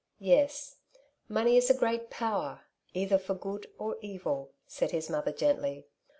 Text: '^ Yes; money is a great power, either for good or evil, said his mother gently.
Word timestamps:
'^ 0.01 0.03
Yes; 0.17 0.77
money 1.29 1.57
is 1.57 1.69
a 1.69 1.77
great 1.77 2.09
power, 2.09 2.61
either 2.91 3.19
for 3.19 3.35
good 3.35 3.67
or 3.77 3.97
evil, 4.01 4.51
said 4.65 4.89
his 4.89 5.11
mother 5.11 5.31
gently. 5.31 5.85